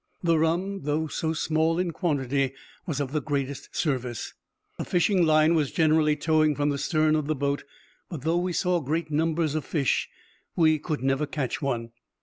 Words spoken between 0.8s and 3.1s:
though so small in quantity, was